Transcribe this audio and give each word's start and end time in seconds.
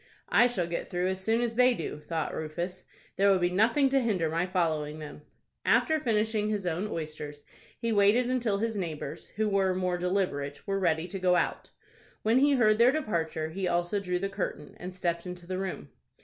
"I 0.29 0.47
shall 0.47 0.65
get 0.65 0.87
through 0.89 1.09
as 1.09 1.23
soon 1.23 1.41
as 1.41 1.53
they 1.53 1.75
do," 1.75 1.99
thought 1.99 2.33
Rufus. 2.33 2.85
"There 3.17 3.29
will 3.29 3.37
be 3.37 3.51
nothing 3.51 3.87
to 3.89 3.99
hinder 3.99 4.31
my 4.31 4.47
following 4.47 4.97
them." 4.97 5.21
After 5.63 5.99
finishing 5.99 6.49
his 6.49 6.65
own 6.65 6.87
oysters, 6.87 7.43
he 7.79 7.91
waited 7.91 8.27
until 8.27 8.57
his 8.57 8.79
neighbors, 8.79 9.27
who 9.35 9.47
were 9.47 9.75
more 9.75 9.99
deliberate, 9.99 10.65
were 10.65 10.79
ready 10.79 11.05
to 11.07 11.19
go 11.19 11.35
out. 11.35 11.69
When 12.23 12.39
he 12.39 12.53
heard 12.53 12.79
their 12.79 12.91
departure, 12.91 13.49
he 13.51 13.67
also 13.67 13.99
drew 13.99 14.17
the 14.17 14.27
curtain, 14.27 14.73
and 14.79 14.91
stepped 14.91 15.27
into 15.27 15.45
the 15.45 15.59
room. 15.59 15.89